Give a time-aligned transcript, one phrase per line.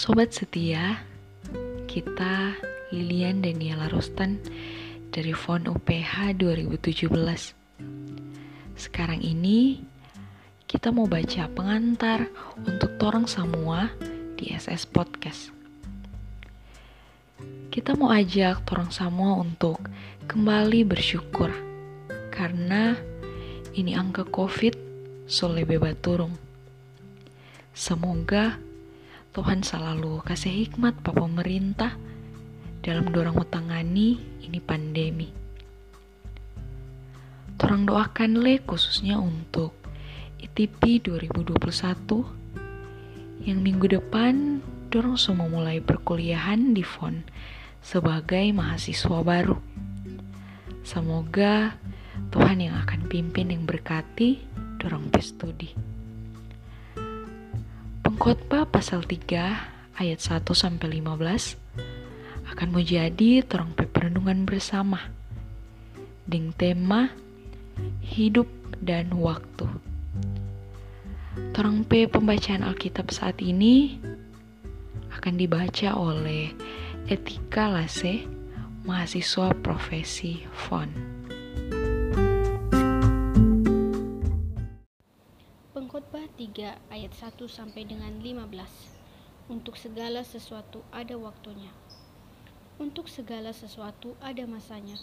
[0.00, 0.96] Sobat setia,
[1.84, 2.56] kita
[2.88, 4.40] Lilian Daniela Rostan
[5.12, 7.12] dari FON UPH 2017.
[8.80, 9.84] Sekarang ini
[10.64, 12.32] kita mau baca pengantar
[12.64, 13.92] untuk torang semua
[14.40, 15.52] di SS Podcast.
[17.68, 19.84] Kita mau ajak torang semua untuk
[20.24, 21.52] kembali bersyukur
[22.32, 22.96] karena
[23.76, 24.80] ini angka COVID
[25.28, 26.32] so lebih baturung.
[27.76, 28.69] Semoga
[29.30, 31.94] Tuhan selalu kasih hikmat Pak pemerintah
[32.82, 35.30] dalam dorang utangani ini pandemi.
[37.54, 39.70] Torang doakan le khususnya untuk
[40.42, 44.58] ITP 2021 yang minggu depan
[44.90, 47.22] dorong semua mulai perkuliahan di FON
[47.78, 49.62] sebagai mahasiswa baru.
[50.82, 51.78] Semoga
[52.34, 54.42] Tuhan yang akan pimpin yang berkati
[54.82, 55.89] dorong studi.
[58.20, 61.56] Khotbah pasal 3 ayat 1 sampai 15
[62.52, 65.08] akan menjadi terang perenungan bersama
[66.28, 67.00] dengan tema
[68.04, 68.44] hidup
[68.76, 69.64] dan waktu.
[71.56, 73.96] Terang P pembacaan Alkitab saat ini
[75.16, 76.52] akan dibaca oleh
[77.08, 78.28] Etika Lase,
[78.84, 81.19] mahasiswa profesi FON.
[86.60, 88.52] 3 ayat 1 sampai dengan 15.
[89.48, 91.72] Untuk segala sesuatu ada waktunya.
[92.76, 95.00] Untuk segala sesuatu ada masanya.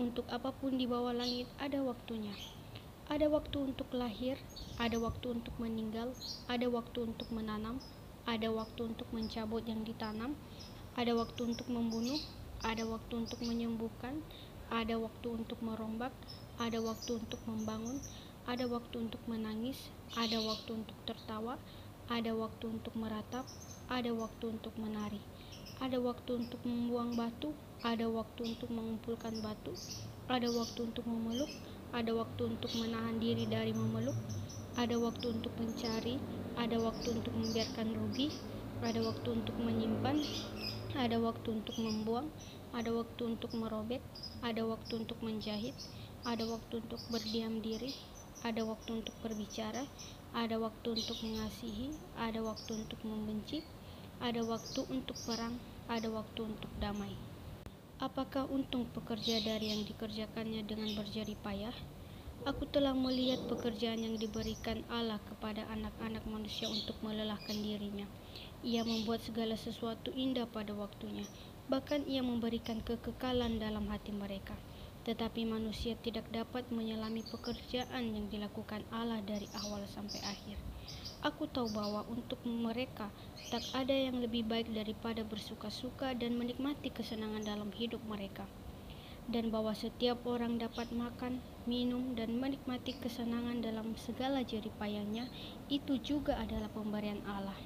[0.00, 2.32] Untuk apa pun di bawah langit ada waktunya.
[3.12, 4.40] Ada waktu untuk lahir,
[4.80, 6.16] ada waktu untuk meninggal,
[6.48, 7.84] ada waktu untuk menanam,
[8.24, 10.32] ada waktu untuk mencabut yang ditanam,
[10.96, 12.16] ada waktu untuk membunuh,
[12.64, 14.24] ada waktu untuk menyembuhkan,
[14.72, 16.16] ada waktu untuk merombak,
[16.56, 18.00] ada waktu untuk membangun,
[18.44, 21.56] ada waktu untuk menangis, ada waktu untuk tertawa,
[22.12, 23.48] ada waktu untuk meratap,
[23.88, 25.24] ada waktu untuk menari,
[25.80, 29.72] ada waktu untuk membuang batu, ada waktu untuk mengumpulkan batu,
[30.28, 31.48] ada waktu untuk memeluk,
[31.96, 34.16] ada waktu untuk menahan diri dari memeluk,
[34.76, 36.20] ada waktu untuk mencari,
[36.60, 38.28] ada waktu untuk membiarkan rugi,
[38.84, 40.20] ada waktu untuk menyimpan,
[40.92, 42.28] ada waktu untuk membuang,
[42.76, 44.04] ada waktu untuk merobek,
[44.44, 45.72] ada waktu untuk menjahit,
[46.28, 47.96] ada waktu untuk berdiam diri,
[48.44, 49.88] ada waktu untuk berbicara,
[50.36, 53.64] ada waktu untuk mengasihi, ada waktu untuk membenci,
[54.20, 55.56] ada waktu untuk perang,
[55.88, 57.16] ada waktu untuk damai.
[58.04, 61.72] Apakah untung pekerja dari yang dikerjakannya dengan berjari payah?
[62.44, 68.04] Aku telah melihat pekerjaan yang diberikan Allah kepada anak-anak manusia untuk melelahkan dirinya.
[68.60, 71.24] Ia membuat segala sesuatu indah pada waktunya,
[71.72, 74.52] bahkan ia memberikan kekekalan dalam hati mereka
[75.04, 80.56] tetapi manusia tidak dapat menyelami pekerjaan yang dilakukan Allah dari awal sampai akhir.
[81.20, 83.12] Aku tahu bahwa untuk mereka
[83.52, 88.48] tak ada yang lebih baik daripada bersuka-suka dan menikmati kesenangan dalam hidup mereka.
[89.24, 95.28] Dan bahwa setiap orang dapat makan, minum, dan menikmati kesenangan dalam segala jeripayanya,
[95.72, 97.56] itu juga adalah pemberian Allah.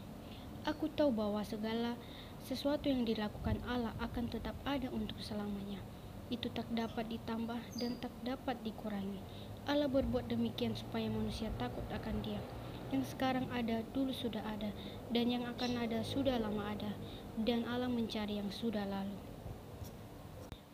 [0.62, 1.98] Aku tahu bahwa segala
[2.46, 5.82] sesuatu yang dilakukan Allah akan tetap ada untuk selamanya
[6.28, 9.20] itu tak dapat ditambah dan tak dapat dikurangi.
[9.68, 12.40] Allah berbuat demikian supaya manusia takut akan Dia.
[12.88, 14.72] Yang sekarang ada, dulu sudah ada,
[15.12, 16.96] dan yang akan ada, sudah lama ada,
[17.36, 19.12] dan Allah mencari yang sudah lalu.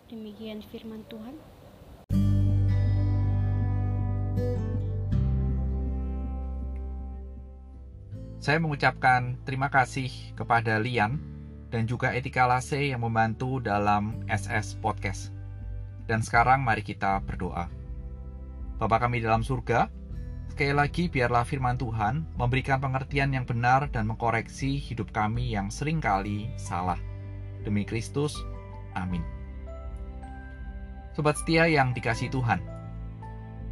[0.07, 1.35] Demikian firman Tuhan.
[8.39, 11.19] Saya mengucapkan terima kasih kepada Lian
[11.75, 15.34] dan juga Etika Lase yang membantu dalam SS Podcast.
[16.05, 17.69] Dan sekarang mari kita berdoa.
[18.77, 19.89] Bapa kami dalam surga,
[20.53, 26.03] sekali lagi biarlah firman Tuhan memberikan pengertian yang benar dan mengkoreksi hidup kami yang sering
[26.03, 26.99] kali salah.
[27.65, 28.37] Demi Kristus,
[28.93, 29.25] amin.
[31.17, 32.61] Sobat setia yang dikasih Tuhan,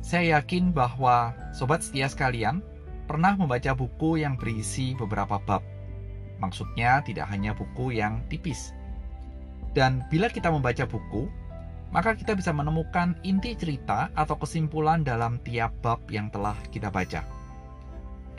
[0.00, 2.64] saya yakin bahwa sobat setia sekalian
[3.06, 5.60] pernah membaca buku yang berisi beberapa bab.
[6.42, 8.74] Maksudnya tidak hanya buku yang tipis.
[9.76, 11.30] Dan bila kita membaca buku,
[11.92, 17.20] maka kita bisa menemukan inti cerita atau kesimpulan dalam tiap bab yang telah kita baca.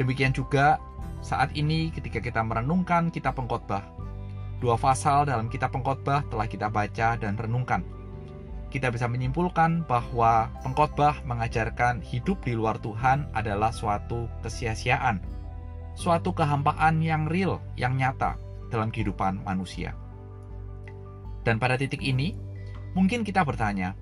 [0.02, 0.82] Demikian juga
[1.22, 3.86] saat ini ketika kita merenungkan kitab pengkhotbah.
[4.58, 7.86] Dua pasal dalam kitab pengkhotbah telah kita baca dan renungkan.
[8.74, 15.22] Kita bisa menyimpulkan bahwa pengkhotbah mengajarkan hidup di luar Tuhan adalah suatu kesia-siaan,
[15.94, 18.34] suatu kehampaan yang real, yang nyata
[18.74, 19.94] dalam kehidupan manusia.
[21.46, 22.34] Dan pada titik ini,
[22.94, 23.98] Mungkin kita bertanya,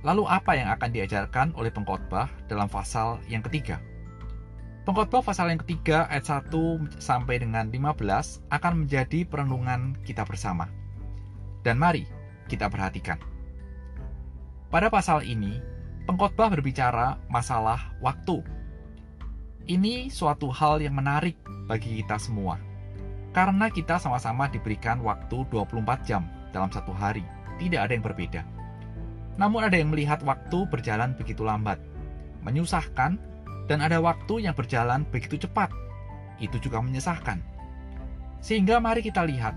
[0.00, 3.76] lalu apa yang akan diajarkan oleh pengkhotbah dalam pasal yang ketiga?
[4.88, 8.00] Pengkhotbah pasal yang ketiga ayat 1 sampai dengan 15
[8.48, 10.72] akan menjadi perenungan kita bersama.
[11.60, 12.08] Dan mari
[12.48, 13.20] kita perhatikan.
[14.72, 15.60] Pada pasal ini,
[16.08, 18.40] pengkhotbah berbicara masalah waktu.
[19.68, 21.36] Ini suatu hal yang menarik
[21.68, 22.56] bagi kita semua.
[23.36, 27.22] Karena kita sama-sama diberikan waktu 24 jam dalam satu hari.
[27.60, 28.42] Tidak ada yang berbeda.
[29.36, 31.76] Namun ada yang melihat waktu berjalan begitu lambat,
[32.40, 33.20] menyusahkan
[33.68, 35.68] dan ada waktu yang berjalan begitu cepat.
[36.40, 37.38] Itu juga menyesahkan.
[38.40, 39.52] Sehingga mari kita lihat.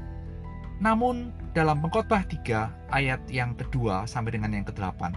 [0.84, 5.16] Namun dalam pengkhotbah 3 ayat yang kedua sampai dengan yang ke-8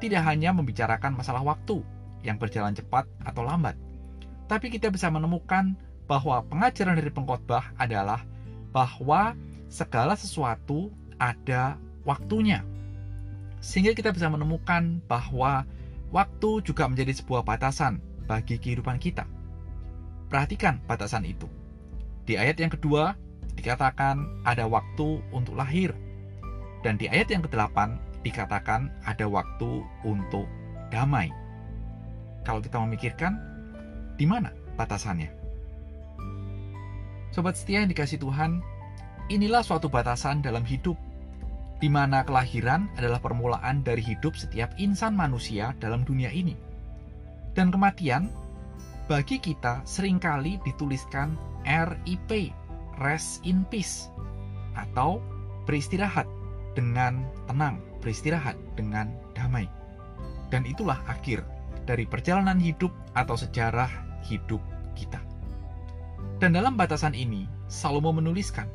[0.00, 1.84] tidak hanya membicarakan masalah waktu
[2.26, 3.78] yang berjalan cepat atau lambat,
[4.46, 5.74] tapi kita bisa menemukan
[6.10, 8.22] bahwa pengajaran dari pengkhotbah adalah
[8.74, 9.38] bahwa
[9.70, 12.64] segala sesuatu ada waktunya.
[13.62, 15.62] Sehingga kita bisa menemukan bahwa
[16.10, 19.26] waktu juga menjadi sebuah batasan bagi kehidupan kita.
[20.26, 21.46] Perhatikan batasan itu.
[22.24, 23.14] Di ayat yang kedua
[23.54, 25.94] dikatakan ada waktu untuk lahir.
[26.82, 27.94] Dan di ayat yang ke-8
[28.26, 30.50] dikatakan ada waktu untuk
[30.90, 31.30] damai.
[32.42, 33.38] Kalau kita memikirkan,
[34.18, 35.30] di mana batasannya?
[37.30, 38.60] Sobat setia yang dikasih Tuhan,
[39.30, 40.98] inilah suatu batasan dalam hidup,
[41.82, 46.54] di mana kelahiran adalah permulaan dari hidup setiap insan manusia dalam dunia ini
[47.52, 48.32] dan kematian
[49.08, 51.36] bagi kita sering kali dituliskan
[51.68, 52.50] RIP,
[53.02, 54.08] rest in peace,
[54.72, 55.20] atau
[55.68, 56.24] beristirahat
[56.72, 59.68] dengan tenang, beristirahat dengan damai.
[60.48, 61.44] Dan itulah akhir
[61.84, 63.90] dari perjalanan hidup atau sejarah
[64.24, 64.60] hidup
[64.96, 65.20] kita.
[66.40, 68.66] Dan dalam batasan ini, Salomo menuliskan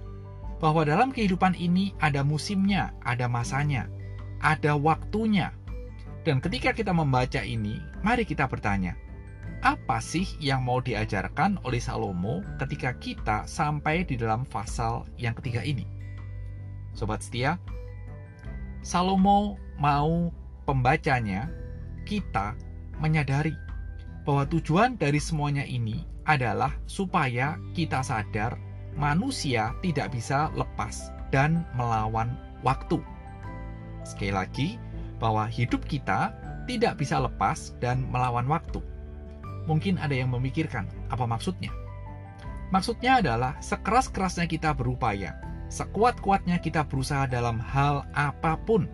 [0.58, 3.86] bahwa dalam kehidupan ini ada musimnya, ada masanya,
[4.42, 5.54] ada waktunya,
[6.28, 9.00] dan ketika kita membaca ini, mari kita bertanya,
[9.64, 15.64] apa sih yang mau diajarkan oleh Salomo ketika kita sampai di dalam pasal yang ketiga
[15.64, 15.88] ini?
[16.92, 17.56] Sobat setia,
[18.84, 20.36] Salomo mau
[20.68, 21.48] pembacanya,
[22.04, 22.60] kita
[23.00, 23.56] menyadari
[24.28, 28.60] bahwa tujuan dari semuanya ini adalah supaya kita sadar
[28.98, 32.34] manusia tidak bisa lepas dan melawan
[32.66, 33.00] waktu.
[34.04, 34.68] Sekali lagi,
[35.22, 36.34] bahwa hidup kita
[36.66, 38.82] tidak bisa lepas dan melawan waktu.
[39.70, 41.72] Mungkin ada yang memikirkan, apa maksudnya?
[42.74, 45.40] Maksudnya adalah sekeras-kerasnya kita berupaya,
[45.72, 48.92] sekuat-kuatnya kita berusaha dalam hal apa pun,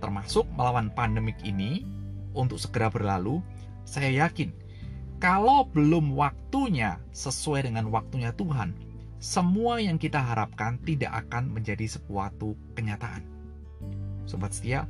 [0.00, 1.84] termasuk melawan pandemik ini,
[2.32, 3.40] untuk segera berlalu,
[3.84, 4.50] saya yakin
[5.22, 8.76] kalau belum waktunya sesuai dengan waktunya Tuhan,
[9.24, 13.24] semua yang kita harapkan tidak akan menjadi sesuatu kenyataan.
[14.28, 14.84] Sobat setia,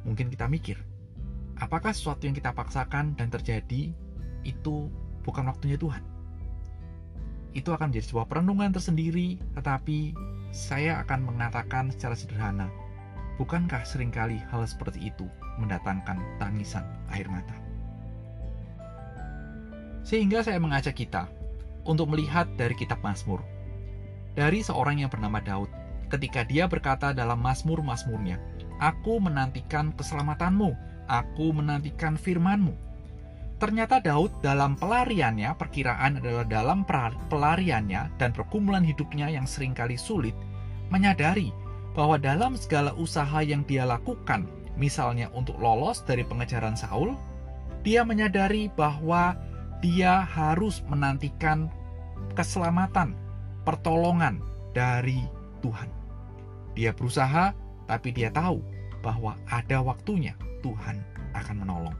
[0.00, 0.80] mungkin kita mikir,
[1.60, 3.92] apakah sesuatu yang kita paksakan dan terjadi
[4.48, 4.88] itu
[5.28, 6.00] bukan waktunya Tuhan?
[7.52, 10.16] Itu akan menjadi sebuah perenungan tersendiri, tetapi
[10.56, 12.72] saya akan mengatakan secara sederhana,
[13.36, 15.28] bukankah sering kali hal seperti itu
[15.60, 17.60] mendatangkan tangisan air mata?
[20.00, 21.28] Sehingga saya mengajak kita
[21.84, 23.40] untuk melihat dari kitab Mazmur,
[24.36, 25.68] dari seorang yang bernama Daud,
[26.10, 28.40] ketika dia berkata dalam Mazmur-Mazmurnya,
[28.80, 30.72] Aku menantikan keselamatanmu,
[31.04, 32.72] aku menantikan firmanmu.
[33.60, 36.80] Ternyata Daud dalam pelariannya, perkiraan adalah dalam
[37.28, 40.32] pelariannya dan pergumulan hidupnya yang sering kali sulit,
[40.88, 41.52] menyadari
[41.92, 44.48] bahwa dalam segala usaha yang dia lakukan,
[44.80, 47.12] misalnya untuk lolos dari pengejaran Saul,
[47.84, 49.36] dia menyadari bahwa
[49.84, 51.68] dia harus menantikan
[52.34, 53.16] keselamatan,
[53.64, 54.40] pertolongan
[54.72, 55.24] dari
[55.60, 55.88] Tuhan.
[56.74, 57.52] Dia berusaha
[57.90, 58.62] tapi dia tahu
[59.02, 61.02] bahwa ada waktunya Tuhan
[61.34, 61.96] akan menolong.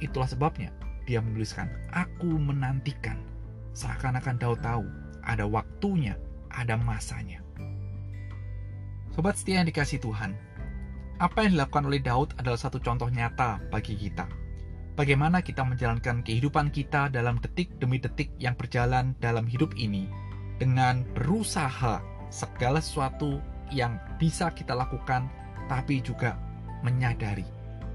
[0.00, 0.72] Itulah sebabnya
[1.04, 3.20] dia menuliskan, Aku menantikan.
[3.70, 4.82] Seakan-akan Daud tahu
[5.22, 6.18] ada waktunya,
[6.50, 7.38] ada masanya.
[9.14, 10.34] Sobat setia yang dikasih Tuhan,
[11.20, 14.24] apa yang dilakukan oleh Daud adalah satu contoh nyata bagi kita.
[14.98, 20.10] Bagaimana kita menjalankan kehidupan kita dalam detik demi detik yang berjalan dalam hidup ini
[20.58, 25.30] dengan berusaha segala sesuatu yang bisa kita lakukan,
[25.70, 26.36] tapi juga
[26.82, 27.46] menyadari,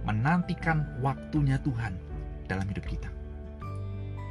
[0.08, 2.00] menantikan waktunya Tuhan
[2.48, 3.12] dalam hidup kita.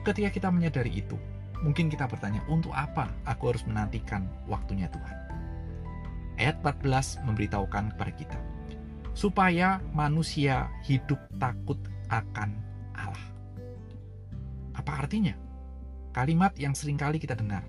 [0.04, 1.16] Ketika kita menyadari itu,
[1.60, 5.16] mungkin kita bertanya, untuk apa aku harus menantikan waktunya Tuhan?
[6.40, 8.38] Ayat 14 memberitahukan kepada kita,
[9.14, 11.78] supaya manusia hidup takut
[12.22, 12.50] akan
[12.94, 13.26] Allah.
[14.78, 15.34] Apa artinya?
[16.14, 17.66] Kalimat yang sering kali kita dengar,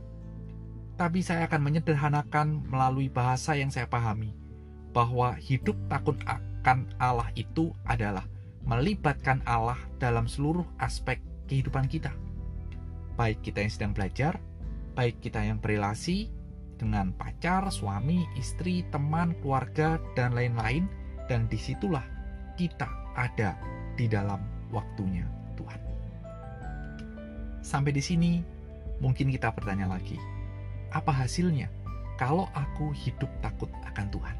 [1.01, 4.37] tapi saya akan menyederhanakan melalui bahasa yang saya pahami
[4.93, 8.23] bahwa hidup takut akan Allah itu adalah
[8.63, 12.13] melibatkan Allah dalam seluruh aspek kehidupan kita.
[13.15, 14.33] baik kita yang sedang belajar,
[14.91, 16.27] baik kita yang berelasi
[16.75, 20.91] dengan pacar, suami, istri, teman, keluarga, dan lain-lain,
[21.31, 22.03] dan di situlah
[22.59, 23.55] kita ada
[23.95, 24.39] di dalam
[24.71, 25.23] waktunya
[25.55, 25.79] Tuhan.
[27.65, 28.43] Sampai di sini,
[29.01, 30.19] mungkin kita bertanya lagi,
[30.91, 31.67] apa hasilnya
[32.15, 34.37] kalau aku hidup takut akan Tuhan?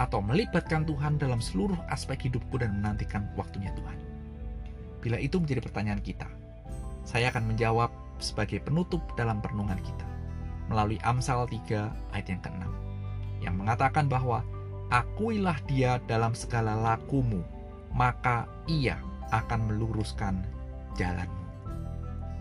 [0.00, 3.98] Atau melibatkan Tuhan dalam seluruh aspek hidupku dan menantikan waktunya Tuhan?
[5.04, 6.24] Bila itu menjadi pertanyaan kita,
[7.04, 10.06] saya akan menjawab sebagai penutup dalam perenungan kita
[10.70, 12.62] melalui Amsal 3 ayat yang ke-6
[13.40, 14.44] yang mengatakan bahwa
[14.92, 17.42] akuilah dia dalam segala lakumu
[17.94, 18.98] maka ia
[19.30, 20.42] akan meluruskan
[20.98, 21.44] jalanmu.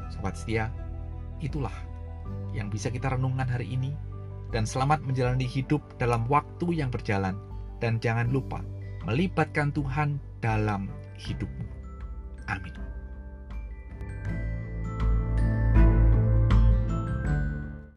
[0.09, 0.73] Sobat setia,
[1.39, 1.73] itulah
[2.53, 3.93] yang bisa kita renungkan hari ini
[4.49, 7.37] dan selamat menjalani hidup dalam waktu yang berjalan
[7.77, 8.65] dan jangan lupa
[9.05, 10.89] melibatkan Tuhan dalam
[11.21, 11.65] hidupmu.